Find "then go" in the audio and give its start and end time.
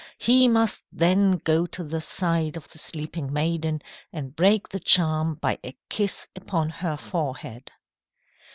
0.91-1.67